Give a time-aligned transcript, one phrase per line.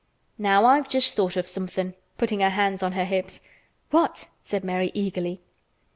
[0.39, 3.39] Now I've just thought of somethin'," putting her hands on her hips.
[3.91, 5.41] "What?" said Mary eagerly.